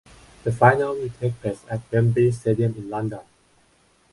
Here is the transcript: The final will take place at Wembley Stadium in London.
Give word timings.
The 0.43 0.51
final 0.51 0.95
will 0.95 1.11
take 1.19 1.39
place 1.41 1.63
at 1.69 1.81
Wembley 1.91 2.31
Stadium 2.31 2.73
in 2.75 2.89
London. 2.89 3.19